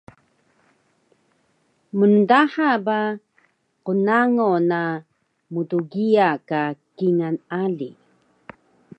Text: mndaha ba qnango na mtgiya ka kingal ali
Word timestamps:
mndaha 1.99 2.67
ba 2.85 2.99
qnango 3.85 4.51
na 4.69 4.81
mtgiya 5.53 6.29
ka 6.49 6.61
kingal 6.95 7.35
ali 7.63 7.89